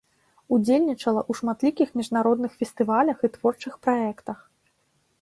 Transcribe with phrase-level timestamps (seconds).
[0.55, 4.39] Удзельнічала ў шматлікіх міжнародных фестывалях і творчых праектах.